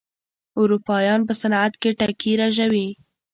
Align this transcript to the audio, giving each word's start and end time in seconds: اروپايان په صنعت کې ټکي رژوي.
اروپايان 0.61 1.21
په 1.27 1.33
صنعت 1.41 1.73
کې 1.81 1.89
ټکي 1.99 2.31
رژوي. 2.41 2.89